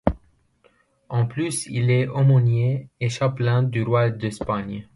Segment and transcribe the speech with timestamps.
[1.09, 4.89] En plus il est aumônier et chapelain du roi d'Espagne.